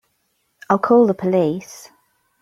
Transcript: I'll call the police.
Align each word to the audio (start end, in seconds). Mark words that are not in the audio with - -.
I'll 0.67 0.79
call 0.79 1.05
the 1.05 1.13
police. 1.13 1.91